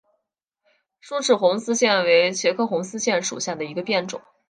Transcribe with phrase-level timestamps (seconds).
[0.99, 4.19] 疏齿红丝线为茄科红丝线属下的一个变种。